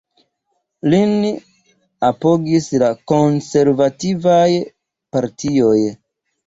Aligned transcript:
Lin 0.93 1.11
apogis 2.09 2.71
la 2.85 2.91
konservativaj 3.13 4.51
partioj. 5.17 5.81